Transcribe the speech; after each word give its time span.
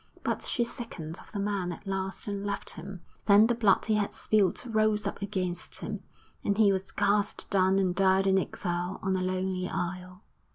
But 0.23 0.41
she 0.41 0.63
sickened 0.63 1.19
of 1.19 1.31
the 1.31 1.39
man 1.39 1.71
at 1.71 1.85
last 1.85 2.27
and 2.27 2.43
left 2.43 2.71
him; 2.71 3.01
then 3.27 3.45
the 3.45 3.53
blood 3.53 3.85
he 3.85 3.93
had 3.93 4.15
spilt 4.15 4.65
rose 4.65 5.05
up 5.05 5.21
against 5.21 5.77
him, 5.81 6.01
and 6.43 6.57
he 6.57 6.71
was 6.73 6.91
cast 6.91 7.47
down 7.51 7.77
and 7.77 7.93
died 7.93 8.25
an 8.25 8.39
exile 8.39 8.97
on 9.03 9.15
a 9.15 9.21
lonely 9.21 9.69
isle. 9.69 10.23